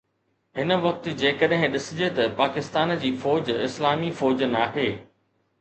هن 0.59 0.71
وقت 0.85 1.09
جيڪڏهن 1.23 1.75
ڏسجي 1.75 2.09
ته 2.19 2.25
پاڪستان 2.41 2.97
جي 3.05 3.13
فوج 3.27 3.53
اسلامي 3.69 4.11
فوج 4.23 4.43
ناهي 4.57 4.89